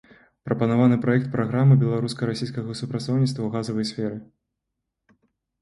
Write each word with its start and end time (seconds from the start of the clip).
Прапанаваны 0.47 0.95
праект 1.03 1.27
праграмы 1.35 1.77
беларуска-расійскага 1.83 2.79
супрацоўніцтва 2.81 3.33
ў 3.45 3.49
газавай 3.57 3.85
сферы. 3.91 4.17